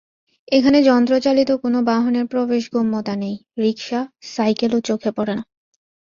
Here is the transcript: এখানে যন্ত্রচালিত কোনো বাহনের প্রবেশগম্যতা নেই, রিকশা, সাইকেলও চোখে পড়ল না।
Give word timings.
এখানে 0.47 0.79
যন্ত্রচালিত 0.83 1.49
কোনো 1.63 1.79
বাহনের 1.83 2.25
প্রবেশগম্যতা 2.27 3.13
নেই, 3.15 3.35
রিকশা, 3.57 3.99
সাইকেলও 4.27 4.79
চোখে 4.81 5.11
পড়ল 5.11 5.29
না। 5.31 5.43